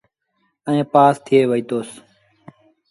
ائيٚݩ 0.67 0.89
پآس 0.93 1.15
ٿئي 1.25 1.39
وهيٚتوس۔ 1.49 1.89